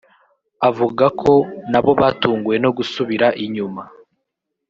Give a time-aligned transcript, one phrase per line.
[0.69, 1.31] avuga ko
[1.71, 3.83] nabo batunguwe no gusubira inyuma